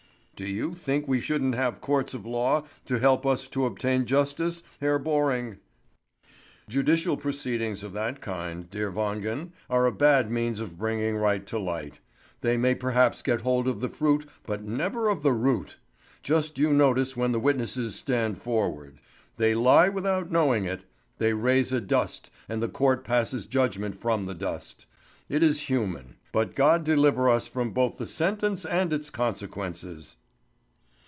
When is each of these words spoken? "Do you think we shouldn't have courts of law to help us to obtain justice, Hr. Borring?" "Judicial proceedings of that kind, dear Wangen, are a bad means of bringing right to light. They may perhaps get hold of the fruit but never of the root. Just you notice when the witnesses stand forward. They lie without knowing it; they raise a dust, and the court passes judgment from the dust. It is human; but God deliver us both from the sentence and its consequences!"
"Do 0.33 0.47
you 0.47 0.73
think 0.73 1.07
we 1.07 1.21
shouldn't 1.21 1.53
have 1.53 1.81
courts 1.81 2.15
of 2.15 2.25
law 2.25 2.63
to 2.87 2.97
help 2.97 3.27
us 3.27 3.47
to 3.49 3.67
obtain 3.67 4.07
justice, 4.07 4.63
Hr. 4.81 4.97
Borring?" 4.97 5.59
"Judicial 6.67 7.15
proceedings 7.15 7.83
of 7.83 7.93
that 7.93 8.21
kind, 8.21 8.67
dear 8.67 8.91
Wangen, 8.91 9.51
are 9.69 9.85
a 9.85 9.91
bad 9.91 10.31
means 10.31 10.59
of 10.59 10.79
bringing 10.79 11.15
right 11.17 11.45
to 11.45 11.59
light. 11.59 11.99
They 12.41 12.57
may 12.57 12.73
perhaps 12.73 13.21
get 13.21 13.41
hold 13.41 13.67
of 13.67 13.81
the 13.81 13.87
fruit 13.87 14.27
but 14.41 14.63
never 14.63 15.09
of 15.09 15.21
the 15.21 15.31
root. 15.31 15.77
Just 16.23 16.57
you 16.57 16.73
notice 16.73 17.15
when 17.15 17.33
the 17.33 17.39
witnesses 17.39 17.93
stand 17.93 18.39
forward. 18.41 18.97
They 19.37 19.53
lie 19.53 19.89
without 19.89 20.31
knowing 20.31 20.65
it; 20.65 20.85
they 21.19 21.35
raise 21.35 21.71
a 21.71 21.79
dust, 21.79 22.31
and 22.49 22.63
the 22.63 22.67
court 22.67 23.03
passes 23.03 23.45
judgment 23.45 23.95
from 24.01 24.25
the 24.25 24.33
dust. 24.33 24.87
It 25.29 25.43
is 25.43 25.69
human; 25.69 26.15
but 26.31 26.55
God 26.55 26.83
deliver 26.83 27.29
us 27.29 27.47
both 27.47 27.53
from 27.75 27.93
the 27.97 28.07
sentence 28.07 28.65
and 28.65 28.91
its 28.91 29.11
consequences!" 29.11 30.15